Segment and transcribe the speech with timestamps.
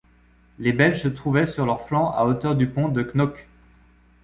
[0.57, 3.47] Les Belges se trouvaient sur leur flanc à hauteur du pont de Knokke.